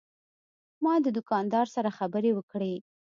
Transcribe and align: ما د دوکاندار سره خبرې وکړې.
ما 0.83 0.93
د 1.05 1.07
دوکاندار 1.17 1.67
سره 1.75 1.89
خبرې 1.97 2.31
وکړې. 2.35 2.73